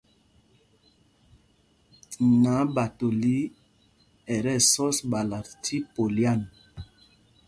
[2.41, 3.35] Naɓatoli
[4.33, 6.41] ɛ tí ɛsɔs ɓala tí polyan.